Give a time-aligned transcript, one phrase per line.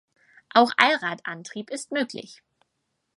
[0.55, 2.41] Auch Allradantrieb ist möglich.